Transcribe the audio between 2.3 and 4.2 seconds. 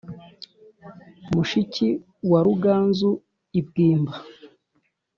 wa ruganzu i bwimba.